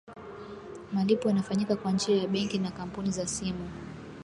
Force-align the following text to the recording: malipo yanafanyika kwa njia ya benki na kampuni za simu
malipo 0.93 1.29
yanafanyika 1.29 1.75
kwa 1.75 1.91
njia 1.91 2.15
ya 2.17 2.27
benki 2.27 2.59
na 2.59 2.71
kampuni 2.71 3.11
za 3.11 3.27
simu 3.27 3.69